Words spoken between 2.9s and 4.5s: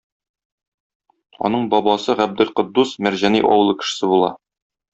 Мәрҗани авылы кешесе була.